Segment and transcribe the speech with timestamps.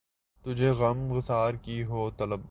[0.45, 2.39] تجھے غم گسار کی ہو طلب